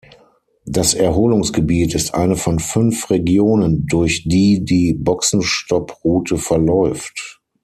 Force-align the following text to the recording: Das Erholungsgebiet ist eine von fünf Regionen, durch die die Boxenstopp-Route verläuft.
Das 0.65 0.95
Erholungsgebiet 0.95 1.93
ist 1.93 2.15
eine 2.15 2.35
von 2.35 2.57
fünf 2.57 3.11
Regionen, 3.11 3.85
durch 3.85 4.23
die 4.23 4.65
die 4.65 4.95
Boxenstopp-Route 4.95 6.37
verläuft. 6.37 7.39